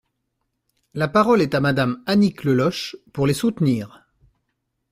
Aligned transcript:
La 0.95 1.07
parole 1.07 1.43
est 1.43 1.53
à 1.53 1.59
Madame 1.59 2.01
Annick 2.07 2.43
Le 2.43 2.55
Loch, 2.55 2.95
pour 3.13 3.27
les 3.27 3.35
soutenir. 3.35 4.03